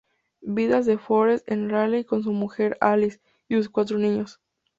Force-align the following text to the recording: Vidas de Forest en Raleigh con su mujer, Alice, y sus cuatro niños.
Vidas 0.41 0.87
de 0.87 0.97
Forest 0.97 1.47
en 1.51 1.69
Raleigh 1.69 2.05
con 2.07 2.23
su 2.23 2.31
mujer, 2.33 2.75
Alice, 2.81 3.21
y 3.47 3.53
sus 3.57 3.69
cuatro 3.69 3.99
niños. 3.99 4.39